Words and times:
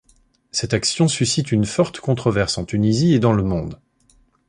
Cette 0.49 0.73
action 0.73 1.07
suscite 1.07 1.51
une 1.51 1.65
forte 1.67 1.99
controverse 1.99 2.57
en 2.57 2.65
Tunisie 2.65 3.13
et 3.13 3.19
dans 3.19 3.33
le 3.33 3.43
monde. 3.43 3.79